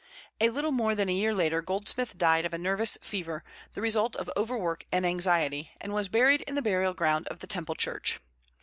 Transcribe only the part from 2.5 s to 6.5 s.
a nervous fever, the result of overwork and anxiety, and was buried